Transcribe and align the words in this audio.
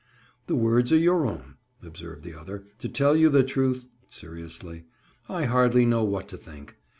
"The 0.47 0.55
words 0.55 0.91
are 0.91 0.97
your 0.97 1.27
own," 1.27 1.57
observed 1.83 2.23
the 2.23 2.33
other. 2.33 2.65
"To 2.79 2.89
tell 2.89 3.15
you 3.15 3.29
the 3.29 3.43
truth," 3.43 3.85
seriously, 4.09 4.85
"I 5.29 5.45
hardly 5.45 5.85
know 5.85 6.03
what 6.03 6.27
to 6.29 6.37
think. 6.37 6.75